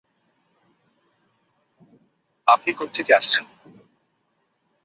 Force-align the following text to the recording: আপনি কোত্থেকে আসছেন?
আপনি 2.47 2.71
কোত্থেকে 2.73 3.11
আসছেন? 3.13 3.45